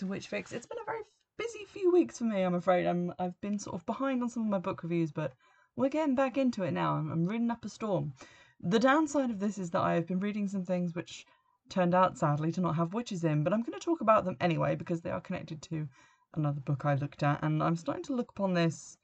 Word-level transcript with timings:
to 0.00 0.06
Witch 0.06 0.28
Fix. 0.28 0.52
It's 0.52 0.66
been 0.66 0.78
a 0.80 0.84
very 0.86 1.02
busy 1.36 1.66
few 1.66 1.92
weeks 1.92 2.16
for 2.16 2.24
me, 2.24 2.40
I'm 2.40 2.54
afraid. 2.54 2.86
I'm 2.86 3.12
I've 3.18 3.38
been 3.42 3.58
sort 3.58 3.76
of 3.76 3.84
behind 3.84 4.22
on 4.22 4.30
some 4.30 4.44
of 4.44 4.48
my 4.48 4.58
book 4.58 4.82
reviews, 4.82 5.12
but 5.12 5.34
we're 5.76 5.90
getting 5.90 6.14
back 6.14 6.38
into 6.38 6.62
it 6.62 6.70
now. 6.70 6.94
I'm, 6.94 7.12
I'm 7.12 7.26
reading 7.26 7.50
up 7.50 7.66
a 7.66 7.68
storm. 7.68 8.14
The 8.62 8.78
downside 8.78 9.30
of 9.30 9.38
this 9.38 9.58
is 9.58 9.70
that 9.72 9.82
I 9.82 9.92
have 9.94 10.06
been 10.06 10.20
reading 10.20 10.48
some 10.48 10.64
things 10.64 10.94
which 10.94 11.26
turned 11.68 11.94
out 11.94 12.16
sadly 12.16 12.50
to 12.52 12.62
not 12.62 12.76
have 12.76 12.94
witches 12.94 13.24
in, 13.24 13.44
but 13.44 13.52
I'm 13.52 13.62
going 13.62 13.78
to 13.78 13.84
talk 13.84 14.00
about 14.00 14.24
them 14.24 14.38
anyway 14.40 14.74
because 14.74 15.02
they 15.02 15.10
are 15.10 15.20
connected 15.20 15.60
to 15.62 15.86
another 16.32 16.60
book 16.62 16.86
I 16.86 16.94
looked 16.94 17.22
at, 17.22 17.42
and 17.42 17.62
I'm 17.62 17.76
starting 17.76 18.04
to 18.04 18.14
look 18.14 18.30
upon 18.30 18.54
this 18.54 18.96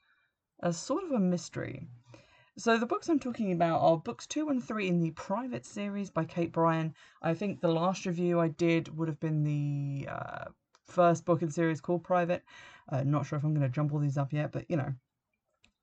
as 0.63 0.79
sort 0.79 1.05
of 1.05 1.11
a 1.11 1.21
mystery. 1.21 1.89
So 2.57 2.79
the 2.79 2.87
books 2.87 3.11
I'm 3.11 3.19
talking 3.19 3.53
about 3.53 3.83
are 3.83 3.99
books 3.99 4.27
two 4.27 4.49
and 4.49 4.65
three 4.65 4.89
in 4.89 5.01
the 5.01 5.11
Private 5.11 5.67
series 5.67 6.09
by 6.09 6.25
Kate 6.25 6.53
Brian. 6.53 6.95
I 7.21 7.35
think 7.35 7.61
the 7.61 7.69
last 7.69 8.07
review 8.07 8.41
I 8.41 8.49
did 8.49 8.97
would 8.97 9.09
have 9.09 9.21
been 9.21 9.45
the 9.45 10.09
uh, 10.11 10.45
first 10.87 11.25
book 11.25 11.43
in 11.43 11.51
series 11.51 11.81
called 11.81 12.05
Private. 12.05 12.45
Uh, 12.89 13.03
not 13.03 13.27
sure 13.27 13.39
if 13.39 13.45
I'm 13.45 13.55
going 13.55 13.67
to 13.67 13.73
jump 13.73 13.93
all 13.93 13.99
these 13.99 14.19
up 14.19 14.33
yet, 14.33 14.53
but 14.53 14.71
you 14.71 14.77
know. 14.77 14.95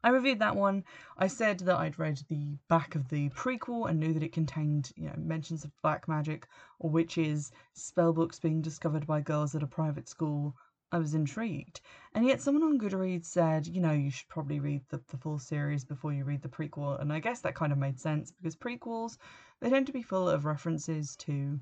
I 0.06 0.10
reviewed 0.10 0.40
that 0.40 0.58
one. 0.58 0.84
I 1.18 1.28
said 1.28 1.60
that 1.60 1.78
I'd 1.78 1.98
read 1.98 2.20
the 2.28 2.58
back 2.68 2.96
of 2.96 3.08
the 3.08 3.30
prequel 3.30 3.90
and 3.90 4.02
knew 4.02 4.12
that 4.14 4.24
it 4.24 4.34
contained, 4.34 4.92
you 4.98 5.08
know, 5.08 5.16
mentions 5.18 5.64
of 5.64 5.72
black 5.82 6.10
magic 6.10 6.46
or 6.80 6.90
witches, 6.90 7.52
spell 7.74 8.12
books 8.12 8.38
being 8.38 8.62
discovered 8.62 9.08
by 9.08 9.22
girls 9.22 9.56
at 9.56 9.64
a 9.64 9.68
private 9.68 10.10
school, 10.10 10.58
I 10.94 11.00
was 11.00 11.16
intrigued. 11.16 11.82
And 12.14 12.28
yet 12.28 12.40
someone 12.40 12.64
on 12.64 12.78
Goodreads 12.78 13.26
said, 13.26 13.66
you 13.66 13.82
know, 13.82 13.94
you 13.94 14.12
should 14.12 14.28
probably 14.28 14.60
read 14.60 14.84
the, 14.90 15.02
the 15.08 15.18
full 15.18 15.40
series 15.40 15.84
before 15.84 16.14
you 16.14 16.24
read 16.24 16.44
the 16.44 16.50
prequel. 16.50 17.02
And 17.02 17.12
I 17.12 17.20
guess 17.20 17.40
that 17.42 17.56
kind 17.56 17.72
of 17.72 17.80
made 17.80 18.00
sense 18.00 18.32
because 18.32 18.56
prequels, 18.56 19.18
they 19.60 19.72
tend 19.72 19.88
to 19.88 19.94
be 19.94 20.04
full 20.04 20.30
of 20.30 20.46
references 20.46 21.16
to 21.16 21.60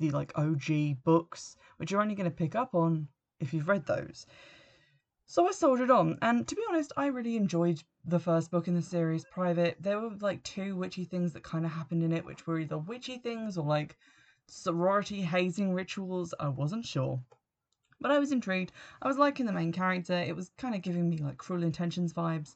the 0.00 0.10
like 0.10 0.32
OG 0.36 1.04
books, 1.04 1.56
which 1.76 1.92
you're 1.92 2.00
only 2.00 2.16
going 2.16 2.28
to 2.28 2.36
pick 2.36 2.56
up 2.56 2.74
on 2.74 3.06
if 3.38 3.54
you've 3.54 3.68
read 3.68 3.86
those. 3.86 4.26
So 5.26 5.46
I 5.46 5.52
soldiered 5.52 5.92
on, 5.92 6.18
and 6.22 6.48
to 6.48 6.56
be 6.56 6.62
honest, 6.68 6.92
I 6.96 7.06
really 7.06 7.36
enjoyed 7.36 7.80
the 8.04 8.18
first 8.18 8.50
book 8.50 8.66
in 8.66 8.74
the 8.74 8.82
series, 8.82 9.24
Private. 9.30 9.76
There 9.80 10.00
were 10.00 10.10
like 10.20 10.42
two 10.42 10.74
witchy 10.74 11.04
things 11.04 11.32
that 11.34 11.44
kind 11.44 11.64
of 11.64 11.70
happened 11.70 12.02
in 12.02 12.12
it, 12.12 12.24
which 12.24 12.48
were 12.48 12.58
either 12.58 12.78
witchy 12.78 13.18
things 13.18 13.56
or 13.56 13.64
like 13.64 13.96
sorority 14.48 15.20
hazing 15.20 15.72
rituals. 15.72 16.34
I 16.40 16.48
wasn't 16.48 16.84
sure. 16.84 17.20
But 18.00 18.10
I 18.10 18.18
was 18.18 18.32
intrigued. 18.32 18.72
I 19.02 19.06
was 19.06 19.18
liking 19.18 19.46
the 19.46 19.52
main 19.52 19.70
character. 19.70 20.14
It 20.14 20.34
was 20.34 20.50
kind 20.58 20.74
of 20.74 20.82
giving 20.82 21.08
me 21.08 21.18
like 21.18 21.36
Cruel 21.36 21.62
Intentions 21.62 22.12
vibes. 22.12 22.54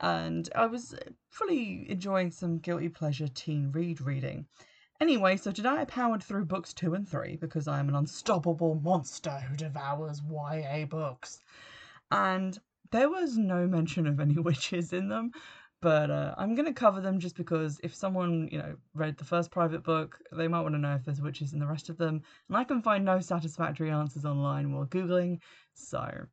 And 0.00 0.48
I 0.54 0.66
was 0.66 0.94
fully 1.28 1.86
enjoying 1.88 2.30
some 2.32 2.58
guilty 2.58 2.88
pleasure 2.88 3.28
teen 3.28 3.70
read 3.70 4.00
reading. 4.00 4.46
Anyway, 4.98 5.36
so 5.36 5.52
today 5.52 5.68
I 5.68 5.84
powered 5.84 6.22
through 6.22 6.46
books 6.46 6.72
two 6.72 6.94
and 6.94 7.06
three 7.06 7.36
because 7.36 7.68
I 7.68 7.80
am 7.80 7.90
an 7.90 7.94
unstoppable 7.94 8.76
monster 8.76 9.30
who 9.30 9.54
devours 9.54 10.22
YA 10.26 10.86
books. 10.86 11.40
And 12.10 12.58
there 12.92 13.10
was 13.10 13.36
no 13.36 13.66
mention 13.66 14.06
of 14.06 14.20
any 14.20 14.38
witches 14.38 14.94
in 14.94 15.08
them, 15.08 15.32
but 15.82 16.10
uh, 16.10 16.34
I'm 16.38 16.54
going 16.54 16.64
to 16.64 16.72
cover 16.72 17.02
them 17.02 17.20
just 17.20 17.36
because 17.36 17.78
if 17.84 17.94
someone, 17.94 18.48
you 18.50 18.56
know, 18.56 18.74
read 18.94 19.18
the 19.18 19.24
first 19.24 19.50
private 19.50 19.82
book, 19.82 20.18
they 20.32 20.48
might 20.48 20.62
want 20.62 20.74
to 20.74 20.80
know 20.80 20.94
if 20.94 21.04
there's 21.04 21.20
witches 21.20 21.52
in 21.52 21.58
the 21.58 21.66
rest 21.66 21.90
of 21.90 21.98
them. 21.98 22.22
And 22.48 22.56
I 22.56 22.64
can 22.64 22.80
find 22.80 23.04
no 23.04 23.20
satisfactory 23.20 23.90
answers 23.90 24.24
online 24.24 24.72
while 24.72 24.86
Googling. 24.86 25.40
So 25.74 26.26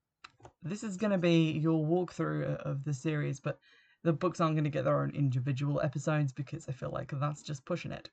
this 0.62 0.86
is 0.86 0.96
going 0.96 1.12
to 1.12 1.18
be 1.18 1.52
your 1.52 1.86
walkthrough 1.86 2.56
of 2.62 2.86
the 2.86 2.94
series, 2.94 3.42
but 3.42 3.60
the 4.04 4.14
books 4.14 4.40
aren't 4.40 4.56
going 4.56 4.64
to 4.64 4.70
get 4.70 4.86
their 4.86 5.02
own 5.02 5.12
individual 5.12 5.82
episodes 5.82 6.32
because 6.32 6.70
I 6.70 6.72
feel 6.72 6.92
like 6.92 7.12
that's 7.20 7.44
just 7.44 7.66
pushing 7.66 7.92
it. 7.92 8.10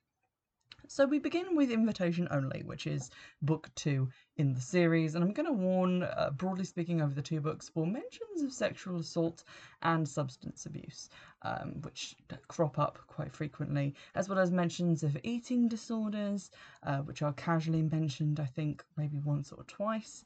So 0.92 1.06
we 1.06 1.20
begin 1.20 1.54
with 1.54 1.70
Invitation 1.70 2.26
Only, 2.32 2.64
which 2.64 2.84
is 2.88 3.12
book 3.42 3.70
two 3.76 4.10
in 4.36 4.54
the 4.54 4.60
series, 4.60 5.14
and 5.14 5.22
I'm 5.22 5.32
going 5.32 5.46
to 5.46 5.52
warn, 5.52 6.02
uh, 6.02 6.30
broadly 6.34 6.64
speaking, 6.64 7.00
over 7.00 7.14
the 7.14 7.22
two 7.22 7.40
books 7.40 7.68
for 7.68 7.86
mentions 7.86 8.42
of 8.42 8.52
sexual 8.52 8.98
assault 8.98 9.44
and 9.82 10.08
substance 10.08 10.66
abuse, 10.66 11.08
um, 11.42 11.80
which 11.82 12.16
crop 12.48 12.76
up 12.76 12.98
quite 13.06 13.32
frequently, 13.32 13.94
as 14.16 14.28
well 14.28 14.40
as 14.40 14.50
mentions 14.50 15.04
of 15.04 15.16
eating 15.22 15.68
disorders, 15.68 16.50
uh, 16.82 16.98
which 16.98 17.22
are 17.22 17.34
casually 17.34 17.82
mentioned, 17.82 18.40
I 18.40 18.46
think, 18.46 18.84
maybe 18.96 19.20
once 19.20 19.52
or 19.52 19.62
twice. 19.68 20.24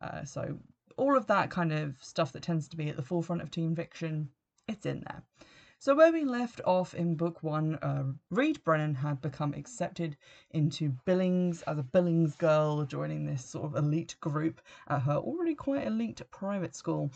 Uh, 0.00 0.24
so 0.24 0.58
all 0.96 1.14
of 1.14 1.26
that 1.26 1.50
kind 1.50 1.72
of 1.72 1.94
stuff 2.02 2.32
that 2.32 2.42
tends 2.42 2.68
to 2.68 2.78
be 2.78 2.88
at 2.88 2.96
the 2.96 3.02
forefront 3.02 3.42
of 3.42 3.50
teen 3.50 3.76
fiction, 3.76 4.30
it's 4.66 4.86
in 4.86 5.00
there. 5.00 5.22
So, 5.78 5.94
where 5.94 6.10
we 6.10 6.24
left 6.24 6.62
off 6.64 6.94
in 6.94 7.16
book 7.16 7.42
one, 7.42 7.74
uh, 7.76 8.14
Reed 8.30 8.64
Brennan 8.64 8.94
had 8.94 9.20
become 9.20 9.52
accepted 9.52 10.16
into 10.50 10.88
Billings 11.04 11.60
as 11.62 11.76
a 11.76 11.82
Billings 11.82 12.34
girl, 12.34 12.86
joining 12.86 13.26
this 13.26 13.44
sort 13.44 13.66
of 13.66 13.76
elite 13.76 14.16
group 14.18 14.62
at 14.88 15.02
her 15.02 15.16
already 15.16 15.54
quite 15.54 15.86
elite 15.86 16.22
private 16.30 16.74
school. 16.74 17.12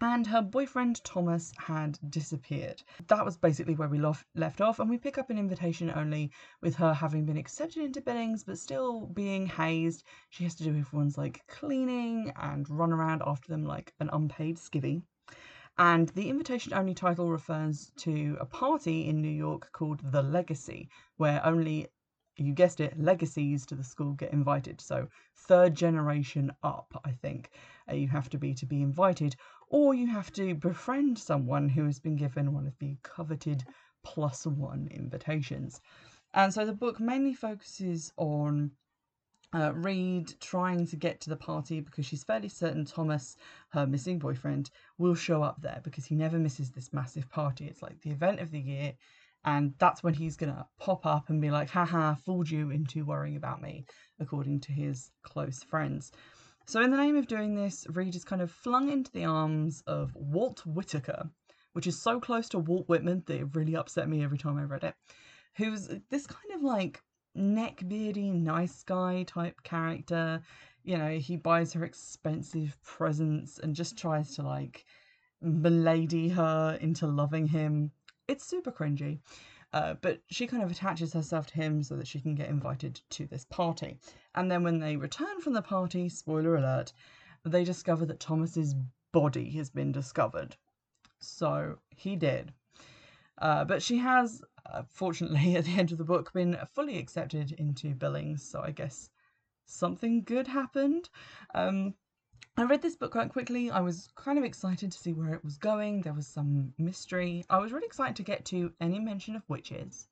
And 0.00 0.26
her 0.26 0.42
boyfriend 0.42 1.04
Thomas 1.04 1.52
had 1.58 1.98
disappeared. 2.10 2.82
That 3.06 3.24
was 3.24 3.36
basically 3.36 3.76
where 3.76 3.88
we 3.88 4.00
left 4.34 4.60
off, 4.60 4.80
and 4.80 4.90
we 4.90 4.98
pick 4.98 5.16
up 5.16 5.30
an 5.30 5.38
invitation 5.38 5.92
only 5.92 6.32
with 6.60 6.74
her 6.74 6.92
having 6.92 7.24
been 7.24 7.36
accepted 7.36 7.84
into 7.84 8.00
Billings 8.00 8.42
but 8.42 8.58
still 8.58 9.06
being 9.06 9.46
hazed. 9.46 10.02
She 10.28 10.42
has 10.42 10.56
to 10.56 10.64
do 10.64 10.76
everyone's 10.76 11.16
like 11.16 11.46
cleaning 11.46 12.32
and 12.34 12.68
run 12.68 12.92
around 12.92 13.22
after 13.24 13.48
them 13.48 13.64
like 13.64 13.94
an 14.00 14.10
unpaid 14.12 14.56
skivvy. 14.56 15.04
And 15.78 16.08
the 16.10 16.28
invitation 16.28 16.74
only 16.74 16.94
title 16.94 17.30
refers 17.30 17.90
to 17.98 18.36
a 18.40 18.44
party 18.44 19.08
in 19.08 19.22
New 19.22 19.28
York 19.28 19.70
called 19.72 20.00
The 20.12 20.22
Legacy, 20.22 20.88
where 21.16 21.44
only, 21.44 21.88
you 22.36 22.52
guessed 22.52 22.80
it, 22.80 22.98
legacies 22.98 23.64
to 23.66 23.74
the 23.74 23.84
school 23.84 24.12
get 24.14 24.32
invited. 24.32 24.80
So, 24.80 25.08
third 25.36 25.74
generation 25.74 26.52
up, 26.62 27.00
I 27.04 27.12
think, 27.12 27.50
uh, 27.90 27.94
you 27.94 28.08
have 28.08 28.28
to 28.30 28.38
be 28.38 28.54
to 28.54 28.66
be 28.66 28.82
invited, 28.82 29.36
or 29.68 29.94
you 29.94 30.06
have 30.08 30.32
to 30.32 30.54
befriend 30.54 31.18
someone 31.18 31.68
who 31.68 31.84
has 31.86 31.98
been 31.98 32.16
given 32.16 32.52
one 32.52 32.66
of 32.66 32.78
the 32.78 32.96
coveted 33.02 33.64
plus 34.02 34.46
one 34.46 34.88
invitations. 34.90 35.80
And 36.32 36.52
so 36.54 36.64
the 36.64 36.72
book 36.72 37.00
mainly 37.00 37.34
focuses 37.34 38.12
on 38.16 38.72
uh, 39.52 39.72
Reed 39.74 40.32
trying 40.40 40.86
to 40.86 40.96
get 40.96 41.20
to 41.20 41.30
the 41.30 41.36
party 41.36 41.80
because 41.80 42.06
she's 42.06 42.24
fairly 42.24 42.48
certain 42.48 42.84
Thomas, 42.84 43.36
her 43.70 43.86
missing 43.86 44.18
boyfriend, 44.18 44.70
will 44.98 45.14
show 45.14 45.42
up 45.42 45.60
there 45.60 45.80
because 45.82 46.04
he 46.04 46.14
never 46.14 46.38
misses 46.38 46.70
this 46.70 46.92
massive 46.92 47.28
party. 47.28 47.66
It's 47.66 47.82
like 47.82 48.00
the 48.00 48.10
event 48.10 48.40
of 48.40 48.50
the 48.50 48.60
year, 48.60 48.94
and 49.44 49.74
that's 49.78 50.02
when 50.02 50.14
he's 50.14 50.36
gonna 50.36 50.68
pop 50.78 51.04
up 51.04 51.30
and 51.30 51.40
be 51.40 51.50
like, 51.50 51.70
haha, 51.70 52.14
fooled 52.14 52.48
you 52.48 52.70
into 52.70 53.04
worrying 53.04 53.36
about 53.36 53.60
me, 53.60 53.86
according 54.20 54.60
to 54.60 54.72
his 54.72 55.10
close 55.22 55.62
friends. 55.62 56.12
So, 56.66 56.80
in 56.82 56.92
the 56.92 56.96
name 56.96 57.16
of 57.16 57.26
doing 57.26 57.56
this, 57.56 57.86
Reed 57.90 58.14
is 58.14 58.24
kind 58.24 58.42
of 58.42 58.50
flung 58.52 58.90
into 58.90 59.10
the 59.10 59.24
arms 59.24 59.82
of 59.88 60.14
Walt 60.14 60.64
Whitaker, 60.64 61.28
which 61.72 61.88
is 61.88 62.00
so 62.00 62.20
close 62.20 62.48
to 62.50 62.60
Walt 62.60 62.88
Whitman 62.88 63.24
that 63.26 63.40
it 63.40 63.56
really 63.56 63.74
upset 63.74 64.08
me 64.08 64.22
every 64.22 64.38
time 64.38 64.58
I 64.58 64.62
read 64.62 64.84
it. 64.84 64.94
Who's 65.56 65.88
this 66.10 66.28
kind 66.28 66.54
of 66.54 66.62
like 66.62 67.02
neckbeardy 67.36 68.32
nice 68.32 68.82
guy 68.82 69.22
type 69.24 69.62
character. 69.62 70.42
You 70.82 70.98
know, 70.98 71.10
he 71.18 71.36
buys 71.36 71.72
her 71.74 71.84
expensive 71.84 72.76
presents 72.82 73.58
and 73.58 73.74
just 73.74 73.98
tries 73.98 74.34
to 74.36 74.42
like 74.42 74.84
milady 75.40 76.28
her 76.28 76.78
into 76.80 77.06
loving 77.06 77.46
him. 77.46 77.90
It's 78.28 78.44
super 78.44 78.72
cringy. 78.72 79.20
Uh, 79.72 79.94
but 80.00 80.20
she 80.30 80.46
kind 80.46 80.62
of 80.62 80.70
attaches 80.70 81.12
herself 81.12 81.46
to 81.46 81.54
him 81.54 81.82
so 81.82 81.96
that 81.96 82.06
she 82.06 82.20
can 82.20 82.34
get 82.34 82.48
invited 82.48 83.00
to 83.10 83.26
this 83.26 83.44
party. 83.44 83.96
And 84.34 84.50
then 84.50 84.64
when 84.64 84.80
they 84.80 84.96
return 84.96 85.40
from 85.40 85.52
the 85.52 85.62
party, 85.62 86.08
spoiler 86.08 86.56
alert, 86.56 86.92
they 87.44 87.62
discover 87.62 88.04
that 88.06 88.20
Thomas's 88.20 88.74
body 89.12 89.50
has 89.52 89.70
been 89.70 89.92
discovered. 89.92 90.56
So 91.20 91.78
he 91.94 92.16
did. 92.16 92.52
Uh, 93.38 93.64
but 93.64 93.82
she 93.82 93.98
has 93.98 94.42
uh, 94.66 94.82
fortunately, 94.88 95.56
at 95.56 95.64
the 95.64 95.78
end 95.78 95.92
of 95.92 95.98
the 95.98 96.04
book, 96.04 96.32
been 96.32 96.58
fully 96.74 96.98
accepted 96.98 97.52
into 97.52 97.94
Billings. 97.94 98.42
So 98.42 98.60
I 98.60 98.70
guess 98.70 99.10
something 99.66 100.22
good 100.22 100.46
happened. 100.46 101.08
Um, 101.54 101.94
I 102.56 102.64
read 102.64 102.82
this 102.82 102.96
book 102.96 103.12
quite 103.12 103.30
quickly. 103.30 103.70
I 103.70 103.80
was 103.80 104.08
kind 104.16 104.38
of 104.38 104.44
excited 104.44 104.92
to 104.92 104.98
see 104.98 105.12
where 105.12 105.34
it 105.34 105.44
was 105.44 105.56
going. 105.56 106.02
There 106.02 106.12
was 106.12 106.26
some 106.26 106.74
mystery. 106.78 107.44
I 107.48 107.58
was 107.58 107.72
really 107.72 107.86
excited 107.86 108.16
to 108.16 108.22
get 108.22 108.44
to 108.46 108.72
any 108.80 108.98
mention 108.98 109.36
of 109.36 109.48
witches. 109.48 110.08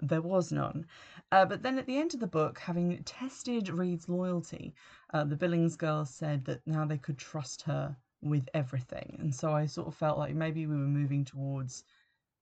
There 0.00 0.22
was 0.22 0.52
none. 0.52 0.86
Uh, 1.32 1.44
but 1.44 1.62
then 1.62 1.78
at 1.78 1.86
the 1.86 1.98
end 1.98 2.14
of 2.14 2.20
the 2.20 2.26
book, 2.28 2.58
having 2.60 3.02
tested 3.02 3.68
Reed's 3.68 4.08
loyalty, 4.08 4.74
uh, 5.12 5.24
the 5.24 5.36
Billings 5.36 5.76
girls 5.76 6.10
said 6.14 6.44
that 6.44 6.64
now 6.66 6.84
they 6.84 6.98
could 6.98 7.18
trust 7.18 7.62
her 7.62 7.96
with 8.22 8.48
everything. 8.54 9.16
And 9.18 9.34
so 9.34 9.52
I 9.52 9.66
sort 9.66 9.88
of 9.88 9.94
felt 9.94 10.18
like 10.18 10.34
maybe 10.34 10.66
we 10.66 10.76
were 10.76 10.82
moving 10.82 11.24
towards 11.24 11.84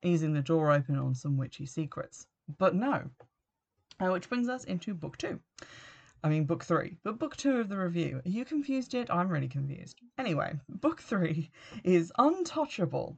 easing 0.02 0.32
the 0.32 0.42
door 0.42 0.72
open 0.72 0.98
on 0.98 1.14
some 1.14 1.36
witchy 1.36 1.66
secrets. 1.66 2.26
But 2.58 2.74
no. 2.74 3.10
Uh, 3.98 4.10
which 4.12 4.28
brings 4.28 4.48
us 4.48 4.64
into 4.64 4.94
book 4.94 5.16
two. 5.16 5.40
I 6.22 6.28
mean, 6.28 6.44
book 6.44 6.64
three, 6.64 6.98
but 7.02 7.18
book 7.18 7.36
two 7.36 7.58
of 7.58 7.68
the 7.68 7.78
review. 7.78 8.20
Are 8.24 8.28
you 8.28 8.44
confused 8.44 8.94
yet? 8.94 9.12
I'm 9.12 9.28
really 9.28 9.48
confused. 9.48 10.00
Anyway, 10.18 10.58
book 10.68 11.00
three 11.00 11.50
is 11.84 12.12
Untouchable. 12.18 13.16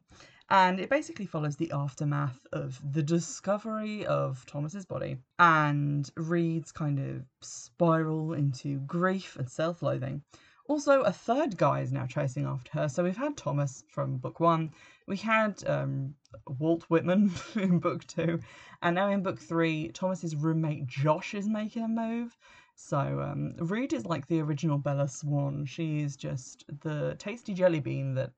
And 0.51 0.81
it 0.81 0.89
basically 0.89 1.27
follows 1.27 1.57
the 1.57 1.73
aftermath 1.73 2.47
of 2.53 2.81
the 2.93 3.03
discovery 3.03 4.07
of 4.07 4.47
Thomas's 4.47 4.87
body 4.87 5.19
and 5.39 6.11
Reed's 6.17 6.73
kind 6.73 6.99
of 6.99 7.25
spiral 7.43 8.33
into 8.33 8.79
grief 8.81 9.37
and 9.37 9.49
self 9.51 9.83
loathing. 9.83 10.23
Also, 10.69 11.01
a 11.01 11.13
third 11.13 11.57
guy 11.57 11.81
is 11.81 11.93
now 11.93 12.07
chasing 12.07 12.45
after 12.45 12.71
her. 12.73 12.89
So 12.89 13.03
we've 13.03 13.17
had 13.17 13.37
Thomas 13.37 13.85
from 13.89 14.19
book 14.19 14.39
one, 14.39 14.71
we 15.07 15.17
had 15.17 15.67
um, 15.67 16.15
Walt 16.47 16.85
Whitman 16.91 17.33
in 17.55 17.79
book 17.79 18.07
two, 18.07 18.41
and 18.83 18.95
now 18.95 19.09
in 19.09 19.23
book 19.23 19.41
three, 19.41 19.89
Thomas's 19.89 20.37
roommate 20.37 20.87
Josh 20.87 21.33
is 21.33 21.49
making 21.49 21.85
a 21.85 21.89
move. 21.89 22.37
So 22.75 22.99
um, 22.99 23.55
Reed 23.59 23.95
is 23.95 24.05
like 24.05 24.27
the 24.27 24.41
original 24.41 24.77
Bella 24.77 25.09
Swan. 25.09 25.65
She 25.65 26.01
is 26.01 26.15
just 26.15 26.67
the 26.83 27.17
tasty 27.19 27.55
jelly 27.55 27.81
bean 27.81 28.15
that 28.17 28.33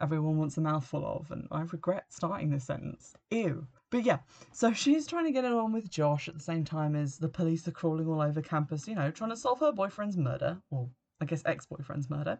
everyone 0.00 0.36
wants 0.36 0.58
a 0.58 0.60
mouthful 0.60 1.06
of, 1.06 1.30
and 1.30 1.46
I 1.52 1.62
regret 1.62 2.06
starting 2.08 2.50
this 2.50 2.64
sentence. 2.64 3.14
Ew. 3.30 3.64
But 3.90 4.04
yeah, 4.04 4.18
so 4.52 4.72
she's 4.74 5.06
trying 5.06 5.26
to 5.26 5.32
get 5.32 5.44
along 5.44 5.72
with 5.72 5.88
Josh 5.88 6.28
at 6.28 6.34
the 6.34 6.40
same 6.40 6.64
time 6.64 6.96
as 6.96 7.16
the 7.18 7.28
police 7.28 7.68
are 7.68 7.72
crawling 7.72 8.08
all 8.08 8.20
over 8.20 8.42
campus, 8.42 8.88
you 8.88 8.96
know, 8.96 9.12
trying 9.12 9.30
to 9.30 9.36
solve 9.36 9.60
her 9.60 9.70
boyfriend's 9.70 10.16
murder, 10.16 10.60
I 11.20 11.24
guess 11.24 11.42
ex 11.46 11.66
boyfriend's 11.66 12.10
murder. 12.10 12.38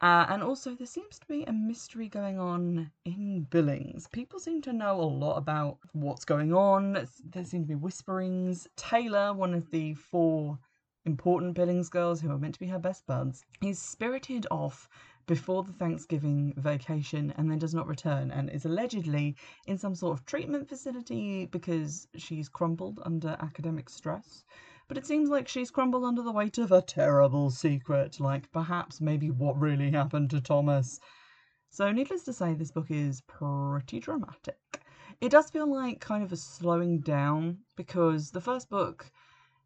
Uh, 0.00 0.26
and 0.28 0.42
also, 0.42 0.74
there 0.74 0.86
seems 0.86 1.18
to 1.18 1.26
be 1.26 1.44
a 1.44 1.52
mystery 1.52 2.08
going 2.08 2.38
on 2.38 2.90
in 3.04 3.46
Billings. 3.50 4.08
People 4.08 4.38
seem 4.40 4.60
to 4.62 4.72
know 4.72 5.00
a 5.00 5.02
lot 5.02 5.36
about 5.36 5.78
what's 5.92 6.24
going 6.24 6.52
on. 6.52 7.06
There 7.24 7.44
seem 7.44 7.62
to 7.62 7.68
be 7.68 7.74
whisperings. 7.74 8.66
Taylor, 8.76 9.32
one 9.32 9.54
of 9.54 9.70
the 9.70 9.94
four 9.94 10.58
important 11.06 11.54
Billings 11.54 11.88
girls 11.88 12.20
who 12.20 12.30
are 12.30 12.38
meant 12.38 12.54
to 12.54 12.60
be 12.60 12.66
her 12.66 12.78
best 12.78 13.06
buds, 13.06 13.44
is 13.62 13.78
spirited 13.78 14.46
off 14.50 14.88
before 15.26 15.62
the 15.62 15.72
Thanksgiving 15.72 16.52
vacation 16.56 17.32
and 17.36 17.50
then 17.50 17.58
does 17.58 17.74
not 17.74 17.86
return 17.86 18.30
and 18.30 18.50
is 18.50 18.64
allegedly 18.64 19.36
in 19.66 19.78
some 19.78 19.94
sort 19.94 20.18
of 20.18 20.26
treatment 20.26 20.68
facility 20.68 21.46
because 21.46 22.08
she's 22.16 22.48
crumbled 22.48 23.00
under 23.04 23.36
academic 23.40 23.88
stress. 23.88 24.44
But 24.86 24.98
it 24.98 25.06
seems 25.06 25.30
like 25.30 25.48
she's 25.48 25.70
crumbled 25.70 26.04
under 26.04 26.22
the 26.22 26.32
weight 26.32 26.58
of 26.58 26.70
a 26.70 26.82
terrible 26.82 27.50
secret, 27.50 28.20
like 28.20 28.52
perhaps 28.52 29.00
maybe 29.00 29.30
what 29.30 29.58
really 29.58 29.90
happened 29.90 30.30
to 30.30 30.40
Thomas. 30.40 31.00
So, 31.70 31.90
needless 31.90 32.22
to 32.24 32.32
say, 32.32 32.54
this 32.54 32.70
book 32.70 32.90
is 32.90 33.22
pretty 33.22 33.98
dramatic. 33.98 34.84
It 35.20 35.30
does 35.30 35.50
feel 35.50 35.66
like 35.66 36.00
kind 36.00 36.22
of 36.22 36.32
a 36.32 36.36
slowing 36.36 37.00
down 37.00 37.58
because 37.76 38.30
the 38.30 38.40
first 38.40 38.68
book 38.68 39.10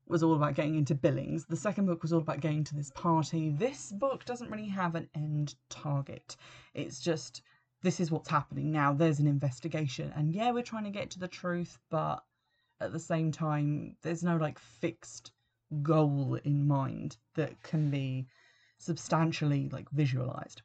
was 0.07 0.23
all 0.23 0.35
about 0.35 0.55
getting 0.55 0.77
into 0.77 0.95
Billings. 0.95 1.47
The 1.47 1.57
second 1.57 1.87
book 1.87 2.03
was 2.03 2.13
all 2.13 2.21
about 2.21 2.41
getting 2.41 2.65
to 2.65 2.75
this 2.75 2.91
party. 2.93 3.51
This 3.51 3.93
book 3.93 4.25
doesn't 4.25 4.51
really 4.51 4.69
have 4.69 4.95
an 4.95 5.09
end 5.15 5.55
target. 5.69 6.37
It's 6.75 7.01
just 7.01 7.43
this 7.83 8.01
is 8.01 8.11
what's 8.11 8.29
happening 8.29 8.71
now. 8.71 8.93
There's 8.93 9.21
an 9.21 9.27
investigation, 9.27 10.13
and 10.17 10.33
yeah, 10.33 10.51
we're 10.51 10.63
trying 10.63 10.85
to 10.85 10.91
get 10.91 11.11
to 11.11 11.19
the 11.19 11.29
truth, 11.29 11.79
but 11.91 12.25
at 12.81 12.93
the 12.93 12.99
same 12.99 13.33
time, 13.33 13.97
there's 14.03 14.23
no 14.23 14.37
like 14.37 14.59
fixed 14.59 15.33
goal 15.83 16.39
in 16.45 16.67
mind 16.67 17.17
that 17.35 17.63
can 17.63 17.91
be 17.91 18.27
substantially 18.79 19.69
like 19.71 19.91
visualized. 19.91 20.63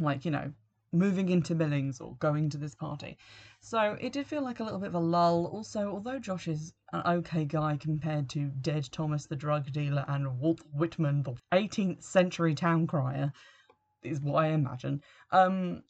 Like, 0.00 0.24
you 0.24 0.30
know, 0.30 0.52
moving 0.92 1.28
into 1.28 1.54
Billings 1.54 2.00
or 2.00 2.16
going 2.20 2.48
to 2.50 2.58
this 2.58 2.74
party. 2.74 3.18
So 3.60 3.96
it 4.00 4.12
did 4.12 4.26
feel 4.26 4.42
like 4.42 4.60
a 4.60 4.64
little 4.64 4.78
bit 4.78 4.88
of 4.88 4.94
a 4.94 5.00
lull. 5.00 5.46
Also, 5.46 5.90
although 5.90 6.18
Josh 6.18 6.48
is 6.48 6.72
an 6.92 7.02
okay 7.18 7.44
guy 7.44 7.76
compared 7.76 8.28
to 8.30 8.46
Dead 8.60 8.88
Thomas 8.92 9.26
the 9.26 9.36
drug 9.36 9.70
dealer 9.72 10.04
and 10.08 10.38
Walt 10.38 10.60
Whitman, 10.72 11.22
the 11.22 11.34
18th 11.52 12.02
century 12.02 12.54
town 12.54 12.86
crier, 12.86 13.32
is 14.02 14.20
what 14.20 14.44
I 14.44 14.48
imagine. 14.48 15.02
Um, 15.32 15.82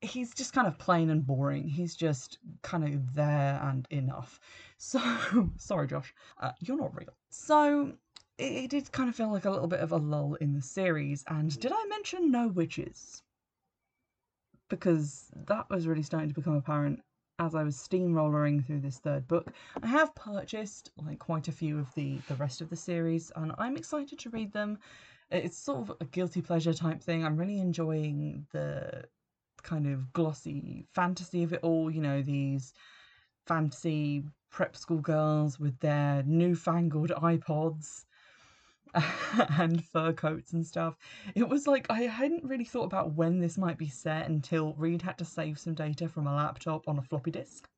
he's 0.00 0.34
just 0.34 0.52
kind 0.52 0.66
of 0.66 0.78
plain 0.78 1.10
and 1.10 1.26
boring. 1.26 1.68
He's 1.68 1.94
just 1.96 2.38
kind 2.62 2.84
of 2.84 3.14
there 3.14 3.60
and 3.62 3.86
enough. 3.90 4.40
So, 4.78 5.00
sorry, 5.56 5.88
Josh, 5.88 6.14
uh, 6.40 6.52
you're 6.60 6.76
not 6.76 6.94
real. 6.94 7.14
So, 7.30 7.92
it, 8.38 8.52
it 8.52 8.70
did 8.70 8.92
kind 8.92 9.08
of 9.08 9.16
feel 9.16 9.30
like 9.32 9.44
a 9.44 9.50
little 9.50 9.66
bit 9.68 9.80
of 9.80 9.92
a 9.92 9.96
lull 9.96 10.34
in 10.34 10.54
the 10.54 10.62
series. 10.62 11.24
And 11.28 11.58
did 11.58 11.72
I 11.72 11.84
mention 11.88 12.30
no 12.30 12.48
witches? 12.48 13.22
because 14.68 15.30
that 15.46 15.68
was 15.70 15.86
really 15.86 16.02
starting 16.02 16.28
to 16.28 16.34
become 16.34 16.54
apparent 16.54 17.00
as 17.38 17.54
I 17.54 17.62
was 17.62 17.76
steamrollering 17.76 18.64
through 18.66 18.80
this 18.80 18.98
third 18.98 19.28
book. 19.28 19.52
I 19.82 19.86
have 19.86 20.14
purchased 20.14 20.90
like 20.96 21.18
quite 21.18 21.48
a 21.48 21.52
few 21.52 21.78
of 21.78 21.92
the 21.94 22.18
the 22.28 22.34
rest 22.34 22.60
of 22.60 22.68
the 22.68 22.76
series 22.76 23.30
and 23.36 23.52
I'm 23.58 23.76
excited 23.76 24.18
to 24.20 24.30
read 24.30 24.52
them. 24.52 24.78
It's 25.30 25.58
sort 25.58 25.88
of 25.90 25.96
a 26.00 26.04
guilty 26.06 26.40
pleasure 26.40 26.72
type 26.72 27.02
thing. 27.02 27.24
I'm 27.24 27.36
really 27.36 27.58
enjoying 27.58 28.46
the 28.52 29.04
kind 29.62 29.86
of 29.86 30.12
glossy 30.12 30.86
fantasy 30.94 31.42
of 31.42 31.52
it 31.52 31.60
all, 31.62 31.90
you 31.90 32.00
know, 32.00 32.22
these 32.22 32.72
fantasy 33.46 34.24
prep 34.50 34.76
school 34.76 35.00
girls 35.00 35.58
with 35.58 35.78
their 35.80 36.22
newfangled 36.24 37.10
iPods 37.10 38.04
and 39.58 39.84
fur 39.84 40.12
coats 40.12 40.52
and 40.52 40.66
stuff. 40.66 40.96
It 41.34 41.48
was 41.48 41.66
like 41.66 41.86
I 41.90 42.02
hadn't 42.02 42.44
really 42.44 42.64
thought 42.64 42.84
about 42.84 43.14
when 43.14 43.40
this 43.40 43.58
might 43.58 43.78
be 43.78 43.88
set 43.88 44.28
until 44.28 44.74
Reed 44.74 45.02
had 45.02 45.18
to 45.18 45.24
save 45.24 45.58
some 45.58 45.74
data 45.74 46.08
from 46.08 46.26
a 46.26 46.34
laptop 46.34 46.88
on 46.88 46.98
a 46.98 47.02
floppy 47.02 47.30
disk, 47.30 47.68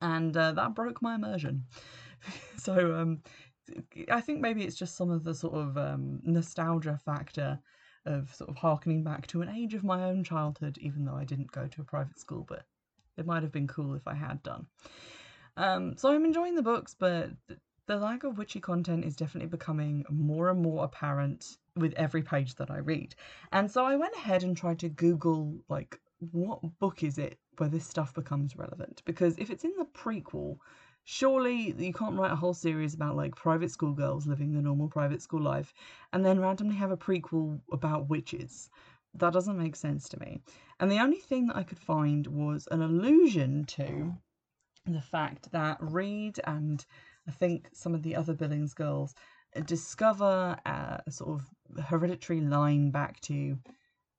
and 0.00 0.36
uh, 0.36 0.52
that 0.52 0.74
broke 0.74 1.02
my 1.02 1.14
immersion. 1.14 1.64
so 2.56 2.94
um, 2.94 3.22
I 4.10 4.20
think 4.20 4.40
maybe 4.40 4.64
it's 4.64 4.76
just 4.76 4.96
some 4.96 5.10
of 5.10 5.24
the 5.24 5.34
sort 5.34 5.54
of 5.54 5.76
um, 5.76 6.20
nostalgia 6.22 6.98
factor 7.04 7.58
of 8.06 8.34
sort 8.34 8.50
of 8.50 8.56
harkening 8.56 9.02
back 9.02 9.26
to 9.28 9.42
an 9.42 9.48
age 9.48 9.74
of 9.74 9.84
my 9.84 10.04
own 10.04 10.24
childhood, 10.24 10.78
even 10.78 11.04
though 11.04 11.16
I 11.16 11.24
didn't 11.24 11.52
go 11.52 11.66
to 11.66 11.80
a 11.80 11.84
private 11.84 12.18
school, 12.18 12.44
but 12.48 12.64
it 13.16 13.26
might 13.26 13.42
have 13.42 13.52
been 13.52 13.68
cool 13.68 13.94
if 13.94 14.06
I 14.06 14.14
had 14.14 14.42
done. 14.42 14.66
Um, 15.56 15.96
so 15.96 16.10
I'm 16.10 16.24
enjoying 16.24 16.54
the 16.54 16.62
books, 16.62 16.94
but 16.98 17.30
the 17.86 17.96
lack 17.96 18.24
of 18.24 18.38
witchy 18.38 18.60
content 18.60 19.04
is 19.04 19.16
definitely 19.16 19.48
becoming 19.48 20.04
more 20.10 20.50
and 20.50 20.60
more 20.60 20.84
apparent 20.84 21.58
with 21.76 21.92
every 21.94 22.22
page 22.22 22.54
that 22.56 22.70
I 22.70 22.78
read. 22.78 23.14
And 23.52 23.70
so 23.70 23.84
I 23.84 23.96
went 23.96 24.14
ahead 24.14 24.42
and 24.42 24.56
tried 24.56 24.78
to 24.80 24.88
Google, 24.88 25.56
like, 25.68 26.00
what 26.32 26.60
book 26.78 27.02
is 27.02 27.18
it 27.18 27.38
where 27.58 27.68
this 27.68 27.86
stuff 27.86 28.14
becomes 28.14 28.56
relevant? 28.56 29.02
Because 29.04 29.36
if 29.38 29.50
it's 29.50 29.64
in 29.64 29.74
the 29.78 29.84
prequel, 29.84 30.58
surely 31.04 31.74
you 31.78 31.92
can't 31.92 32.18
write 32.18 32.32
a 32.32 32.36
whole 32.36 32.54
series 32.54 32.94
about 32.94 33.16
like 33.16 33.36
private 33.36 33.70
school 33.70 33.92
girls 33.92 34.26
living 34.26 34.52
the 34.52 34.62
normal 34.62 34.88
private 34.88 35.22
school 35.22 35.42
life 35.42 35.72
and 36.12 36.24
then 36.24 36.40
randomly 36.40 36.74
have 36.74 36.90
a 36.90 36.96
prequel 36.96 37.60
about 37.70 38.08
witches. 38.08 38.70
That 39.14 39.32
doesn't 39.32 39.58
make 39.58 39.76
sense 39.76 40.08
to 40.08 40.18
me. 40.18 40.40
And 40.80 40.90
the 40.90 40.98
only 40.98 41.18
thing 41.18 41.46
that 41.46 41.56
I 41.56 41.62
could 41.62 41.78
find 41.78 42.26
was 42.26 42.66
an 42.70 42.82
allusion 42.82 43.64
to 43.66 44.14
the 44.86 45.00
fact 45.00 45.52
that 45.52 45.78
Reed 45.80 46.40
and 46.44 46.84
I 47.28 47.30
think 47.30 47.68
some 47.72 47.94
of 47.94 48.02
the 48.02 48.16
other 48.16 48.34
Billings 48.34 48.74
girls 48.74 49.14
discover 49.66 50.56
a 50.66 51.02
sort 51.10 51.40
of 51.40 51.84
hereditary 51.84 52.40
line 52.40 52.90
back 52.90 53.20
to 53.20 53.58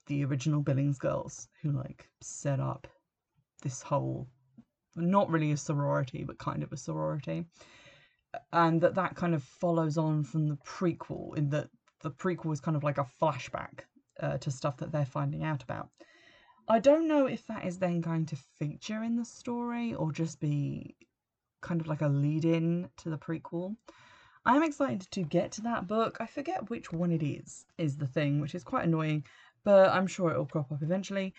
the 0.08 0.24
original 0.24 0.62
Billings 0.62 0.98
girls 0.98 1.50
who 1.62 1.72
like 1.72 2.08
set 2.22 2.60
up 2.60 2.88
this 3.64 3.82
whole 3.82 4.28
not 4.96 5.30
really 5.30 5.52
a 5.52 5.58
sorority 5.58 6.24
but 6.24 6.38
kind 6.38 6.64
of 6.64 6.72
a 6.72 6.78
sorority 6.78 7.46
and 8.54 8.82
that 8.82 8.96
that 8.96 9.16
kind 9.16 9.34
of 9.34 9.44
follows 9.44 9.98
on 9.98 10.24
from 10.24 10.48
the 10.48 10.58
prequel 10.58 11.36
in 11.38 11.50
that 11.50 11.70
the 12.02 12.12
prequel 12.12 12.54
is 12.54 12.60
kind 12.60 12.78
of 12.78 12.84
like 12.84 12.98
a 12.98 13.08
flashback 13.22 13.82
uh, 14.20 14.38
to 14.38 14.52
stuff 14.52 14.78
that 14.78 14.92
they're 14.92 15.06
finding 15.06 15.44
out 15.44 15.64
about 15.64 15.90
i 16.68 16.80
don't 16.80 17.08
know 17.08 17.26
if 17.26 17.46
that 17.48 17.66
is 17.66 17.78
then 17.78 18.02
going 18.02 18.26
to 18.26 18.36
feature 18.58 19.04
in 19.04 19.16
the 19.16 19.26
story 19.26 19.94
or 19.94 20.12
just 20.12 20.40
be 20.40 20.96
kind 21.66 21.82
of 21.82 21.88
like 21.88 22.02
a 22.02 22.08
lead 22.08 22.46
in 22.46 22.88
to 22.98 23.10
the 23.10 23.18
prequel. 23.18 23.76
I'm 24.46 24.64
excited 24.64 25.10
to 25.12 25.24
get 25.24 25.52
to 25.54 25.62
that 25.62 25.88
book. 25.88 26.18
I 26.20 26.28
forget 26.28 26.70
which 26.70 26.94
one 26.94 27.12
it 27.12 27.24
is, 27.24 27.66
is 27.80 27.98
the 27.98 28.06
thing, 28.08 28.40
which 28.40 28.54
is 28.54 28.64
quite 28.64 28.86
annoying, 28.86 29.26
but 29.64 29.90
I'm 29.90 30.06
sure 30.06 30.30
it'll 30.30 30.46
crop 30.46 30.72
up 30.72 30.84
eventually. 30.84 31.34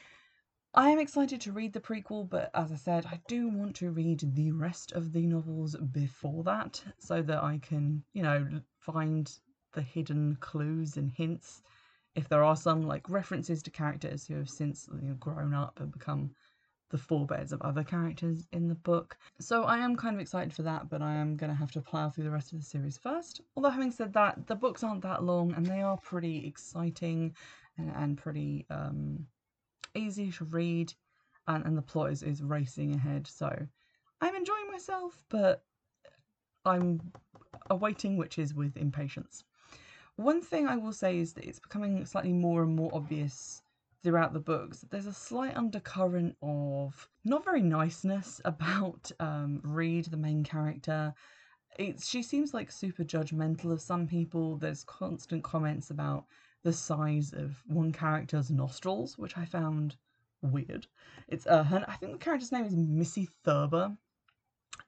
I 0.79 0.91
am 0.91 0.99
excited 0.99 1.41
to 1.41 1.53
read 1.53 1.73
the 1.73 1.81
prequel, 1.81 2.29
but 2.29 2.51
as 2.53 2.71
I 2.71 2.77
said, 2.77 3.07
I 3.07 3.19
do 3.29 3.49
want 3.49 3.77
to 3.77 3.93
read 3.93 4.21
the 4.35 4.53
rest 4.53 4.93
of 4.93 5.11
the 5.11 5.25
novels 5.25 5.75
before 5.75 6.45
that 6.45 6.85
so 6.99 7.23
that 7.23 7.43
I 7.43 7.59
can, 7.63 8.05
you 8.13 8.23
know, 8.23 8.47
find 8.81 9.33
the 9.73 9.81
hidden 9.81 10.37
clues 10.41 10.99
and 10.99 11.11
hints. 11.11 11.63
If 12.15 12.29
there 12.29 12.45
are 12.45 12.57
some, 12.57 12.83
like 12.83 13.09
references 13.09 13.63
to 13.63 13.71
characters 13.71 14.27
who 14.27 14.35
have 14.35 14.51
since 14.51 14.87
you 15.01 15.09
know, 15.09 15.15
grown 15.15 15.55
up 15.55 15.81
and 15.81 15.91
become 15.91 16.33
the 16.91 16.99
forebears 16.99 17.53
of 17.53 17.63
other 17.63 17.83
characters 17.83 18.47
in 18.53 18.69
the 18.69 18.75
book. 18.75 19.17
So 19.41 19.65
I 19.65 19.79
am 19.79 19.97
kind 19.97 20.15
of 20.15 20.21
excited 20.21 20.53
for 20.53 20.63
that, 20.65 20.91
but 20.91 21.01
I 21.01 21.15
am 21.15 21.39
going 21.39 21.51
to 21.51 21.57
have 21.57 21.73
to 21.73 21.81
plough 21.81 22.11
through 22.11 22.25
the 22.25 22.31
rest 22.31 22.53
of 22.53 22.59
the 22.59 22.65
series 22.67 22.99
first. 22.99 23.41
Although, 23.57 23.71
having 23.71 23.93
said 23.93 24.13
that, 24.13 24.47
the 24.47 24.55
books 24.55 24.85
aren't 24.85 25.03
that 25.05 25.25
long 25.25 25.55
and 25.55 25.65
they 25.65 25.81
are 25.81 25.97
pretty 25.97 26.47
exciting 26.47 27.35
and, 27.79 27.91
and 27.97 28.19
pretty 28.19 28.67
um, 28.69 29.27
easy 29.97 30.31
to 30.33 30.45
read, 30.45 30.93
and, 31.49 31.65
and 31.65 31.77
the 31.77 31.83
plot 31.83 32.13
is, 32.13 32.23
is 32.23 32.43
racing 32.43 32.95
ahead. 32.95 33.27
So 33.27 33.51
I'm 34.21 34.35
enjoying 34.35 34.71
myself, 34.71 35.25
but 35.29 35.65
I'm 36.65 37.01
awaiting 37.71 38.17
witches 38.17 38.55
with 38.55 38.77
impatience. 38.77 39.45
One 40.17 40.41
thing 40.41 40.67
I 40.67 40.77
will 40.77 40.93
say 40.93 41.19
is 41.19 41.35
that 41.35 41.45
it's 41.45 41.59
becoming 41.59 42.05
slightly 42.07 42.33
more 42.33 42.63
and 42.63 42.75
more 42.75 42.91
obvious 42.95 43.63
throughout 44.07 44.33
the 44.33 44.39
books, 44.39 44.85
there's 44.89 45.07
a 45.07 45.13
slight 45.13 45.57
undercurrent 45.57 46.37
of 46.41 47.09
not 47.25 47.45
very 47.45 47.61
niceness 47.61 48.41
about 48.45 49.11
um, 49.19 49.61
Reed, 49.65 50.05
the 50.05 50.17
main 50.17 50.45
character. 50.45 51.13
It's, 51.77 52.09
she 52.09 52.23
seems 52.23 52.55
like 52.55 52.71
super 52.71 53.03
judgmental 53.03 53.73
of 53.73 53.81
some 53.81 54.07
people. 54.07 54.59
There's 54.59 54.85
constant 54.85 55.43
comments 55.43 55.91
about 55.91 56.27
the 56.67 56.73
size 56.73 57.33
of 57.33 57.63
one 57.69 57.93
character's 57.93 58.51
nostrils, 58.51 59.17
which 59.17 59.39
I 59.39 59.45
found 59.45 59.95
weird. 60.43 60.89
It's 61.29 61.47
uh, 61.47 61.63
her, 61.63 61.85
I 61.87 61.95
think 61.95 62.11
the 62.11 62.19
character's 62.19 62.51
name 62.51 62.65
is 62.65 62.75
Missy 62.75 63.29
Thurber, 63.45 63.97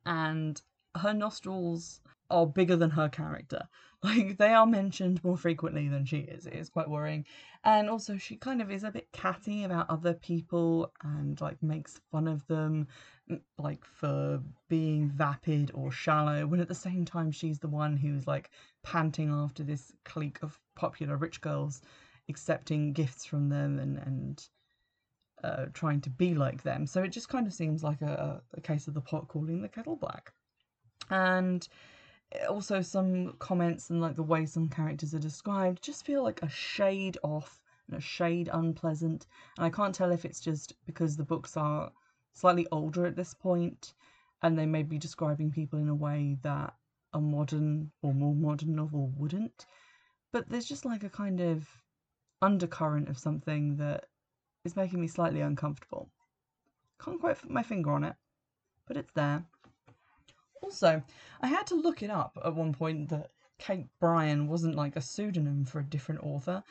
and 0.05 0.61
her 0.97 1.15
nostrils 1.15 2.01
are 2.31 2.49
bigger 2.49 2.75
than 2.75 2.91
her 2.91 3.09
character. 3.09 3.69
Like 4.01 4.39
they 4.39 4.55
are 4.55 4.65
mentioned 4.65 5.25
more 5.25 5.37
frequently 5.37 5.89
than 5.89 6.05
she 6.05 6.19
is. 6.19 6.47
It 6.47 6.55
is 6.55 6.69
quite 6.69 6.89
worrying. 6.89 7.25
And 7.65 7.91
also 7.91 8.17
she 8.17 8.37
kind 8.37 8.63
of 8.63 8.71
is 8.71 8.85
a 8.85 8.93
bit 8.93 9.09
catty 9.11 9.65
about 9.65 9.91
other 9.91 10.15
people 10.15 10.93
and 11.03 11.41
like 11.41 11.61
makes 11.65 12.01
fun 12.13 12.29
of 12.29 12.47
them 12.47 12.87
like 13.59 13.85
for 13.85 14.41
being 14.69 15.09
vapid 15.09 15.71
or 15.75 15.91
shallow 15.91 16.47
when 16.47 16.61
at 16.61 16.69
the 16.69 16.75
same 16.75 17.05
time 17.05 17.31
she's 17.31 17.59
the 17.59 17.69
one 17.69 17.97
who's 17.97 18.27
like 18.27 18.51
panting 18.83 19.31
after 19.31 19.63
this 19.63 19.93
clique 20.05 20.39
of 20.43 20.59
popular 20.75 21.17
rich 21.17 21.41
girls 21.41 21.83
accepting 22.29 22.93
gifts 22.93 23.25
from 23.25 23.49
them 23.49 23.79
and 23.79 23.99
and 23.99 24.49
uh, 25.45 25.67
trying 25.73 26.01
to 26.01 26.11
be 26.11 26.35
like 26.35 26.63
them. 26.63 26.87
So 26.87 27.03
it 27.03 27.09
just 27.09 27.29
kind 27.29 27.47
of 27.47 27.53
seems 27.55 27.85
like 27.85 28.03
a, 28.03 28.43
a 28.55 28.61
case 28.61 28.89
of 28.89 28.95
the 28.95 29.01
pot 29.01 29.29
calling 29.29 29.63
the 29.63 29.69
kettle 29.69 29.95
black. 29.97 30.33
And 31.11 31.67
also 32.49 32.83
some 32.83 33.35
comments 33.39 33.91
and 33.91 34.01
like 34.01 34.17
the 34.17 34.23
way 34.23 34.45
some 34.45 34.69
characters 34.69 35.15
are 35.15 35.19
described 35.19 35.83
just 35.83 36.05
feel 36.05 36.23
like 36.23 36.43
a 36.43 36.49
shade 36.49 37.17
off 37.23 37.63
and 37.89 37.97
a 37.97 38.01
shade 38.03 38.51
unpleasant 38.53 39.27
and 39.57 39.65
i 39.65 39.71
can't 39.71 39.95
tell 39.95 40.13
if 40.13 40.27
it's 40.27 40.41
just 40.41 40.75
because 40.85 41.17
the 41.17 41.25
books 41.25 41.57
are 41.57 41.91
slightly 42.39 42.67
older 42.73 43.07
at 43.07 43.17
this 43.17 43.35
point 43.35 43.95
and 44.43 44.59
they 44.59 44.67
may 44.67 44.83
be 44.83 44.99
describing 44.99 45.51
people 45.51 45.79
in 45.79 45.89
a 45.89 45.95
way 45.95 46.37
that 46.43 46.75
a 47.13 47.21
modern 47.21 47.91
or 48.03 48.15
more 48.15 48.35
modern 48.35 48.75
novel 48.75 49.13
wouldn't. 49.17 49.67
But 50.33 50.49
there's 50.49 50.69
just 50.69 50.85
like 50.85 51.05
a 51.05 51.11
kind 51.11 51.41
of 51.41 51.67
undercurrent 52.41 53.09
of 53.09 53.19
something 53.19 53.77
that 53.77 54.05
is 54.65 54.77
making 54.77 55.01
me 55.01 55.09
slightly 55.09 55.41
uncomfortable. 55.41 56.11
Can't 57.03 57.21
quite 57.21 57.41
put 57.41 57.51
my 57.51 57.63
finger 57.63 57.91
on 57.93 58.05
it 58.05 58.15
but 58.89 58.97
it's 58.97 59.13
there. 59.13 59.45
Also, 60.63 61.03
I 61.41 61.47
had 61.47 61.67
to 61.69 61.77
look 61.77 62.03
it 62.03 62.11
up 62.11 62.37
at 62.45 62.55
one 62.55 62.73
point 62.73 63.11
that 63.11 63.31
Kate 63.59 63.87
Brian 64.01 64.49
wasn't 64.49 64.75
like 64.75 64.97
a 64.97 65.01
pseudonym 65.01 65.65
for 65.65 65.81
a 65.81 65.85
different 65.85 66.23
author 66.25 66.65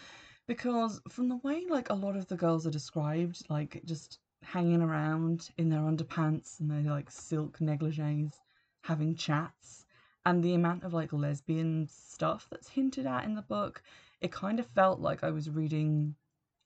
because 0.47 0.99
from 1.09 1.29
the 1.29 1.37
way 1.37 1.65
like 1.69 1.89
a 1.89 1.93
lot 1.93 2.15
of 2.15 2.27
the 2.27 2.35
girls 2.35 2.65
are 2.65 2.71
described, 2.71 3.43
like 3.49 3.81
just 3.85 4.19
hanging 4.43 4.81
around 4.81 5.49
in 5.57 5.69
their 5.69 5.81
underpants 5.81 6.59
and 6.59 6.69
their 6.69 6.91
like 6.91 7.11
silk 7.11 7.59
negligees, 7.59 8.33
having 8.81 9.15
chats, 9.15 9.85
and 10.25 10.43
the 10.43 10.53
amount 10.53 10.83
of 10.83 10.93
like 10.93 11.13
lesbian 11.13 11.87
stuff 11.87 12.47
that's 12.49 12.69
hinted 12.69 13.05
at 13.05 13.25
in 13.25 13.35
the 13.35 13.41
book, 13.41 13.81
it 14.21 14.31
kind 14.31 14.59
of 14.59 14.67
felt 14.67 14.99
like 14.99 15.23
I 15.23 15.31
was 15.31 15.49
reading 15.49 16.15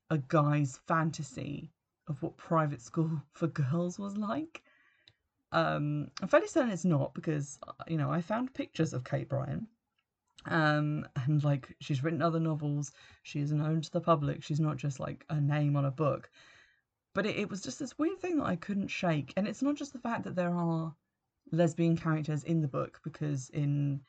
a 0.09 0.17
guy's 0.17 0.79
fantasy 0.87 1.71
of 2.07 2.21
what 2.21 2.37
private 2.37 2.81
school 2.81 3.21
for 3.33 3.47
girls 3.47 3.97
was 3.97 4.17
like. 4.17 4.61
Um, 5.53 6.09
I'm 6.21 6.27
fairly 6.27 6.47
certain 6.47 6.71
it's 6.71 6.85
not 6.85 7.13
because 7.13 7.59
you 7.87 7.97
know 7.97 8.09
I 8.09 8.21
found 8.21 8.53
pictures 8.53 8.93
of 8.93 9.03
Kate 9.03 9.27
Brian, 9.27 9.67
um, 10.45 11.05
and 11.15 11.43
like 11.43 11.75
she's 11.79 12.03
written 12.03 12.21
other 12.21 12.39
novels. 12.39 12.93
She 13.23 13.39
is 13.41 13.51
known 13.51 13.81
to 13.81 13.91
the 13.91 14.01
public. 14.01 14.43
She's 14.43 14.59
not 14.59 14.77
just 14.77 14.99
like 14.99 15.25
a 15.29 15.39
name 15.39 15.75
on 15.75 15.85
a 15.85 15.91
book. 15.91 16.29
But 17.13 17.25
it, 17.25 17.35
it 17.37 17.49
was 17.49 17.61
just 17.61 17.79
this 17.79 17.97
weird 17.97 18.19
thing 18.19 18.37
that 18.37 18.45
I 18.45 18.55
couldn't 18.55 18.87
shake, 18.87 19.33
and 19.35 19.47
it's 19.47 19.61
not 19.61 19.75
just 19.75 19.93
the 19.93 19.99
fact 19.99 20.23
that 20.23 20.35
there 20.35 20.53
are 20.53 20.95
lesbian 21.51 21.97
characters 21.97 22.43
in 22.43 22.61
the 22.61 22.67
book 22.67 22.99
because 23.03 23.49
in 23.49 24.01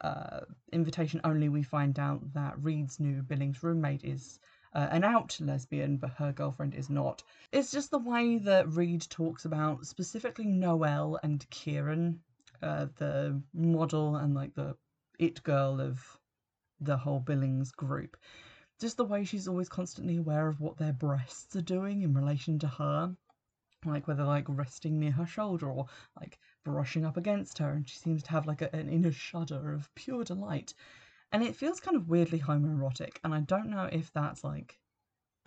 uh, 0.00 0.40
Invitation 0.72 1.20
Only 1.24 1.48
we 1.48 1.62
find 1.62 1.98
out 1.98 2.32
that 2.34 2.62
Reed's 2.62 3.00
new 3.00 3.22
Billings 3.22 3.62
roommate 3.62 4.04
is 4.04 4.40
uh, 4.74 4.88
an 4.90 5.04
out 5.04 5.38
lesbian, 5.40 5.96
but 5.96 6.10
her 6.10 6.32
girlfriend 6.32 6.74
is 6.74 6.90
not. 6.90 7.22
It's 7.52 7.72
just 7.72 7.90
the 7.90 7.98
way 7.98 8.38
that 8.38 8.68
Reed 8.68 9.06
talks 9.08 9.44
about 9.44 9.86
specifically 9.86 10.46
Noelle 10.46 11.18
and 11.22 11.48
Kiran, 11.50 12.18
uh, 12.62 12.86
the 12.96 13.40
model 13.54 14.16
and 14.16 14.34
like 14.34 14.54
the 14.54 14.76
it 15.18 15.42
girl 15.42 15.80
of 15.80 16.18
the 16.80 16.96
whole 16.96 17.20
Billings 17.20 17.72
group. 17.72 18.18
Just 18.80 18.96
the 18.96 19.04
way 19.04 19.24
she's 19.24 19.48
always 19.48 19.68
constantly 19.68 20.16
aware 20.16 20.48
of 20.48 20.60
what 20.60 20.76
their 20.76 20.92
breasts 20.92 21.56
are 21.56 21.62
doing 21.62 22.02
in 22.02 22.14
relation 22.14 22.58
to 22.60 22.68
her. 22.68 23.16
Like 23.84 24.08
whether 24.08 24.24
like 24.24 24.46
resting 24.48 24.98
near 24.98 25.12
her 25.12 25.26
shoulder 25.26 25.70
or 25.70 25.86
like 26.18 26.38
brushing 26.64 27.04
up 27.04 27.16
against 27.16 27.58
her, 27.58 27.70
and 27.72 27.88
she 27.88 27.96
seems 27.98 28.22
to 28.24 28.30
have 28.32 28.46
like 28.46 28.62
a, 28.62 28.74
an 28.74 28.88
inner 28.88 29.12
shudder 29.12 29.72
of 29.72 29.94
pure 29.94 30.24
delight 30.24 30.74
and 31.32 31.42
it 31.42 31.56
feels 31.56 31.80
kind 31.80 31.96
of 31.96 32.08
weirdly 32.08 32.38
homoerotic 32.38 33.18
and 33.24 33.34
i 33.34 33.40
don't 33.40 33.68
know 33.68 33.88
if 33.92 34.12
that's 34.12 34.44
like 34.44 34.78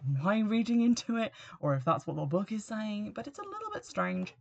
my 0.05 0.39
reading 0.39 0.81
into 0.81 1.17
it 1.17 1.31
or 1.59 1.75
if 1.75 1.83
that's 1.83 2.07
what 2.07 2.15
the 2.15 2.25
book 2.25 2.51
is 2.51 2.63
saying 2.63 3.11
but 3.13 3.27
it's 3.27 3.39
a 3.39 3.43
little 3.43 3.71
bit 3.73 3.85
strange 3.85 4.33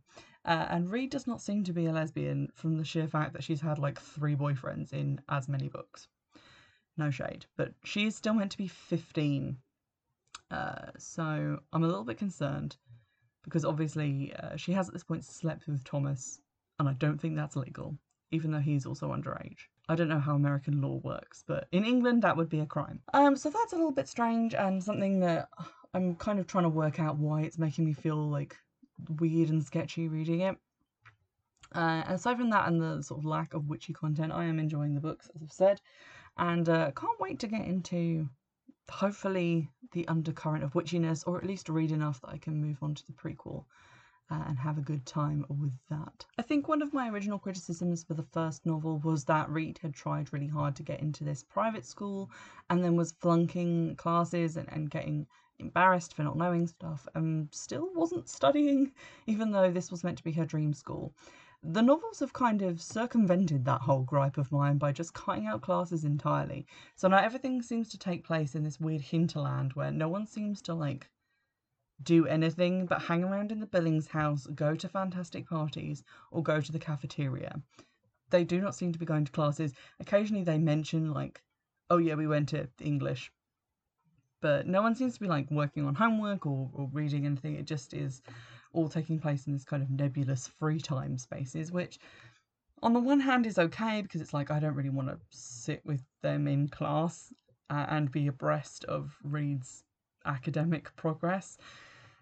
uh, 0.45 0.67
and 0.69 0.89
reed 0.89 1.09
does 1.09 1.27
not 1.27 1.41
seem 1.41 1.63
to 1.63 1.73
be 1.73 1.85
a 1.85 1.91
lesbian 1.91 2.49
from 2.55 2.77
the 2.77 2.85
sheer 2.85 3.07
fact 3.07 3.33
that 3.33 3.43
she's 3.43 3.61
had 3.61 3.77
like 3.77 3.99
three 3.99 4.35
boyfriends 4.35 4.93
in 4.93 5.19
as 5.29 5.49
many 5.49 5.67
books 5.67 6.07
no 6.99 7.09
shade 7.09 7.45
but 7.57 7.73
she 7.83 8.05
is 8.05 8.15
still 8.15 8.33
meant 8.33 8.51
to 8.51 8.57
be 8.57 8.67
15 8.67 9.57
uh, 10.51 10.75
so 10.97 11.59
i'm 11.73 11.83
a 11.83 11.87
little 11.87 12.03
bit 12.03 12.17
concerned 12.17 12.75
because 13.43 13.65
obviously 13.65 14.33
uh, 14.43 14.55
she 14.55 14.73
has 14.73 14.87
at 14.87 14.93
this 14.93 15.03
point 15.03 15.23
slept 15.23 15.67
with 15.67 15.83
thomas 15.83 16.39
and 16.79 16.87
i 16.87 16.93
don't 16.93 17.19
think 17.19 17.35
that's 17.35 17.55
legal 17.55 17.97
even 18.31 18.51
though 18.51 18.59
he's 18.59 18.85
also 18.85 19.11
underage 19.11 19.67
I 19.89 19.95
don't 19.95 20.07
know 20.07 20.19
how 20.19 20.35
American 20.35 20.81
law 20.81 21.01
works, 21.03 21.43
but 21.47 21.67
in 21.71 21.83
England 21.83 22.21
that 22.21 22.37
would 22.37 22.47
be 22.47 22.59
a 22.59 22.65
crime. 22.67 23.01
Um, 23.11 23.35
so 23.35 23.49
that's 23.49 23.73
a 23.73 23.75
little 23.75 23.91
bit 23.91 24.07
strange 24.07 24.53
and 24.53 24.83
something 24.83 25.19
that 25.21 25.49
I'm 25.95 26.15
kind 26.15 26.39
of 26.39 26.45
trying 26.45 26.65
to 26.65 26.69
work 26.69 26.99
out 26.99 27.17
why 27.17 27.41
it's 27.41 27.57
making 27.57 27.85
me 27.85 27.93
feel 27.93 28.29
like 28.29 28.55
weird 29.19 29.49
and 29.49 29.63
sketchy 29.63 30.07
reading 30.07 30.41
it. 30.41 30.55
Uh, 31.73 32.03
aside 32.07 32.37
from 32.37 32.51
that 32.51 32.67
and 32.67 32.79
the 32.79 33.01
sort 33.01 33.19
of 33.19 33.25
lack 33.25 33.55
of 33.55 33.67
witchy 33.67 33.91
content, 33.91 34.31
I 34.31 34.45
am 34.45 34.59
enjoying 34.59 34.93
the 34.93 35.01
books, 35.01 35.29
as 35.35 35.41
I've 35.41 35.51
said, 35.51 35.81
and 36.39 36.67
uh, 36.69 36.91
can't 36.91 37.19
wait 37.19 37.39
to 37.39 37.47
get 37.47 37.65
into 37.65 38.27
hopefully 38.89 39.69
the 39.91 40.07
undercurrent 40.07 40.63
of 40.63 40.73
witchiness, 40.73 41.23
or 41.27 41.37
at 41.37 41.45
least 41.45 41.69
read 41.69 41.91
enough 41.91 42.21
that 42.21 42.29
I 42.29 42.37
can 42.37 42.61
move 42.61 42.77
on 42.81 42.95
to 42.95 43.05
the 43.05 43.13
prequel 43.13 43.65
uh, 44.31 44.43
and 44.47 44.57
have 44.57 44.77
a 44.77 44.81
good 44.81 45.05
time 45.05 45.45
with 45.49 45.73
that. 45.89 46.25
I 46.37 46.41
think 46.41 46.67
one 46.67 46.81
of 46.81 46.93
my 46.93 47.09
original 47.09 47.39
criticisms 47.39 48.03
for 48.03 48.13
the 48.13 48.23
first 48.23 48.65
novel 48.65 48.99
was 48.99 49.25
that 49.25 49.49
Reed 49.49 49.79
had 49.81 49.93
tried 49.93 50.31
really 50.31 50.47
hard 50.47 50.75
to 50.77 50.83
get 50.83 51.01
into 51.01 51.23
this 51.23 51.43
private 51.43 51.85
school 51.85 52.31
and 52.69 52.83
then 52.83 52.95
was 52.95 53.11
flunking 53.19 53.95
classes 53.97 54.57
and, 54.57 54.69
and 54.71 54.89
getting 54.89 55.27
embarrassed 55.59 56.15
for 56.15 56.23
not 56.23 56.37
knowing 56.37 56.67
stuff 56.67 57.07
and 57.15 57.49
still 57.51 57.89
wasn't 57.93 58.29
studying, 58.29 58.91
even 59.27 59.51
though 59.51 59.71
this 59.71 59.91
was 59.91 60.03
meant 60.03 60.17
to 60.17 60.23
be 60.23 60.31
her 60.31 60.45
dream 60.45 60.73
school. 60.73 61.13
The 61.61 61.81
novels 61.81 62.19
have 62.19 62.31
kind 62.31 62.61
of 62.61 62.81
circumvented 62.81 63.65
that 63.65 63.81
whole 63.81 64.03
gripe 64.03 64.37
of 64.37 64.51
mine 64.51 64.77
by 64.77 64.93
just 64.93 65.13
cutting 65.13 65.45
out 65.45 65.61
classes 65.61 66.05
entirely. 66.05 66.65
So 66.95 67.09
now 67.09 67.17
everything 67.17 67.61
seems 67.61 67.89
to 67.89 67.97
take 67.97 68.23
place 68.23 68.55
in 68.55 68.63
this 68.63 68.79
weird 68.79 69.01
hinterland 69.01 69.73
where 69.73 69.91
no 69.91 70.07
one 70.07 70.25
seems 70.25 70.61
to 70.63 70.73
like 70.73 71.09
do 72.01 72.25
anything 72.25 72.85
but 72.85 73.01
hang 73.01 73.25
around 73.25 73.51
in 73.51 73.59
the 73.59 73.65
Billings 73.65 74.07
house, 74.07 74.47
go 74.47 74.73
to 74.75 74.87
fantastic 74.87 75.49
parties, 75.49 76.03
or 76.31 76.41
go 76.41 76.61
to 76.61 76.71
the 76.71 76.79
cafeteria. 76.79 77.61
They 78.29 78.45
do 78.45 78.61
not 78.61 78.75
seem 78.75 78.93
to 78.93 78.99
be 78.99 79.05
going 79.05 79.25
to 79.25 79.31
classes. 79.31 79.73
Occasionally 79.99 80.43
they 80.43 80.57
mention, 80.57 81.13
like, 81.13 81.41
oh 81.89 81.97
yeah, 81.97 82.15
we 82.15 82.27
went 82.27 82.49
to 82.49 82.69
English. 82.79 83.31
But 84.41 84.65
no 84.65 84.81
one 84.81 84.95
seems 84.95 85.15
to 85.15 85.19
be 85.19 85.27
like 85.27 85.51
working 85.51 85.85
on 85.85 85.95
homework 85.95 86.45
or, 86.45 86.69
or 86.73 86.89
reading 86.93 87.25
anything. 87.25 87.55
It 87.55 87.65
just 87.65 87.93
is 87.93 88.21
all 88.73 88.89
taking 88.89 89.19
place 89.19 89.47
in 89.47 89.53
this 89.53 89.63
kind 89.63 89.81
of 89.81 89.89
nebulous 89.89 90.47
free 90.47 90.79
time 90.79 91.17
spaces, 91.17 91.71
which 91.71 91.99
on 92.81 92.93
the 92.93 92.99
one 92.99 93.19
hand 93.19 93.45
is 93.45 93.59
okay 93.59 94.01
because 94.01 94.21
it's 94.21 94.33
like 94.33 94.51
I 94.51 94.59
don't 94.59 94.75
really 94.75 94.89
want 94.89 95.09
to 95.09 95.19
sit 95.29 95.85
with 95.85 96.03
them 96.21 96.47
in 96.47 96.67
class 96.67 97.33
uh, 97.69 97.85
and 97.89 98.11
be 98.11 98.27
abreast 98.27 98.85
of 98.85 99.15
Reed's 99.23 99.83
academic 100.25 100.95
progress. 100.95 101.57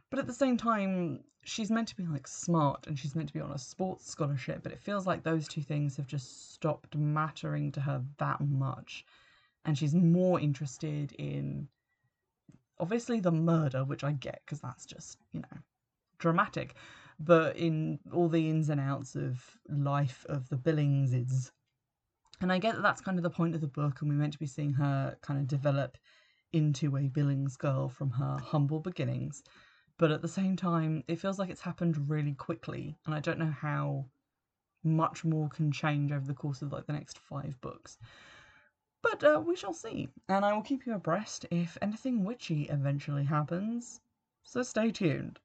But 0.10 0.20
at 0.20 0.28
the 0.28 0.34
same 0.34 0.58
time, 0.58 1.24
she's 1.44 1.72
meant 1.72 1.88
to 1.90 1.96
be 1.96 2.06
like 2.06 2.28
smart 2.28 2.88
and 2.88 2.98
she's 2.98 3.16
meant 3.16 3.30
to 3.30 3.34
be 3.34 3.42
on 3.42 3.52
a 3.52 3.58
sports 3.58 4.10
scholarship, 4.10 4.64
but 4.64 4.72
it 4.72 4.82
feels 4.82 5.06
like 5.06 5.24
those 5.24 5.48
two 5.48 5.62
things 5.62 5.98
have 5.98 6.08
just 6.08 6.54
stopped 6.54 6.96
mattering 6.96 7.72
to 7.74 7.82
her 7.82 8.04
that 8.18 8.42
much. 8.42 9.06
And 9.66 9.78
she's 9.78 9.94
more 9.94 10.40
interested 10.40 11.12
in 11.14 11.68
obviously 12.80 13.20
the 13.20 13.32
murder, 13.32 13.84
which 13.84 14.04
I 14.04 14.14
get 14.14 14.42
because 14.46 14.62
that's 14.62 14.86
just, 14.86 15.18
you 15.34 15.42
know, 15.42 15.58
dramatic, 16.28 16.76
but 17.20 17.56
in 17.56 18.00
all 18.12 18.28
the 18.28 18.50
ins 18.50 18.70
and 18.70 18.82
outs 18.82 19.16
of 19.16 19.58
life 19.70 20.26
of 20.28 20.50
the 20.50 20.58
Billingses. 20.58 21.52
And 22.42 22.52
I 22.52 22.60
get 22.60 22.76
that 22.76 22.82
that's 22.82 23.02
kind 23.08 23.18
of 23.18 23.24
the 23.24 23.38
point 23.40 23.56
of 23.56 23.62
the 23.62 23.76
book, 23.80 24.02
and 24.02 24.10
we're 24.10 24.22
meant 24.22 24.34
to 24.34 24.40
be 24.40 24.46
seeing 24.56 24.74
her 24.74 25.18
kind 25.22 25.40
of 25.40 25.48
develop 25.48 25.98
into 26.52 26.98
a 26.98 27.08
Billings 27.08 27.56
girl 27.56 27.88
from 27.88 28.10
her 28.12 28.38
humble 28.44 28.82
beginnings. 28.82 29.42
But 29.98 30.12
at 30.12 30.22
the 30.22 30.28
same 30.28 30.58
time, 30.58 31.04
it 31.08 31.20
feels 31.20 31.40
like 31.40 31.50
it's 31.50 31.62
happened 31.62 32.10
really 32.10 32.34
quickly, 32.34 32.98
and 33.06 33.16
I 33.16 33.22
don't 33.22 33.40
know 33.40 33.56
how 33.68 34.06
much 34.84 35.24
more 35.24 35.48
can 35.48 35.72
change 35.72 36.12
over 36.12 36.28
the 36.28 36.34
course 36.34 36.62
of 36.62 36.74
like 36.74 36.88
the 36.88 36.94
next 36.94 37.18
five 37.20 37.60
books. 37.62 37.98
But 39.02 39.24
uh, 39.24 39.42
we 39.46 39.56
shall 39.56 39.74
see, 39.74 40.10
and 40.28 40.44
I 40.44 40.54
will 40.54 40.62
keep 40.62 40.86
you 40.86 40.94
abreast 40.94 41.46
if 41.52 41.78
anything 41.82 42.26
witchy 42.26 42.64
eventually 42.64 43.24
happens. 43.24 44.02
So 44.44 44.62
stay 44.62 44.92
tuned. 44.92 45.40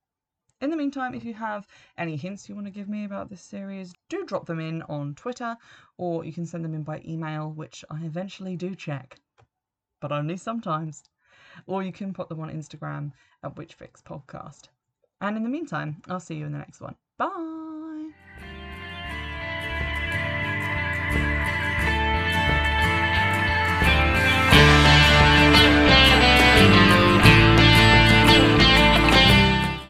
In 0.62 0.70
the 0.70 0.76
meantime, 0.76 1.12
if 1.12 1.24
you 1.24 1.34
have 1.34 1.66
any 1.98 2.16
hints 2.16 2.48
you 2.48 2.54
want 2.54 2.68
to 2.68 2.72
give 2.72 2.88
me 2.88 3.04
about 3.04 3.28
this 3.28 3.42
series, 3.42 3.92
do 4.08 4.24
drop 4.24 4.46
them 4.46 4.60
in 4.60 4.82
on 4.82 5.16
Twitter, 5.16 5.56
or 5.98 6.24
you 6.24 6.32
can 6.32 6.46
send 6.46 6.64
them 6.64 6.72
in 6.72 6.84
by 6.84 7.02
email, 7.04 7.50
which 7.50 7.84
I 7.90 8.04
eventually 8.04 8.56
do 8.56 8.76
check, 8.76 9.18
but 10.00 10.12
only 10.12 10.36
sometimes. 10.36 11.02
Or 11.66 11.82
you 11.82 11.92
can 11.92 12.14
put 12.14 12.28
them 12.28 12.38
on 12.38 12.48
Instagram 12.48 13.10
at 13.42 13.56
Witchfix 13.56 14.04
Podcast. 14.04 14.68
And 15.20 15.36
in 15.36 15.42
the 15.42 15.48
meantime, 15.48 16.00
I'll 16.08 16.20
see 16.20 16.36
you 16.36 16.46
in 16.46 16.52
the 16.52 16.58
next 16.58 16.80
one. 16.80 16.94
Bye! 17.18 17.61